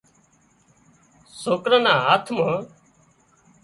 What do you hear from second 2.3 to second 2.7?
مان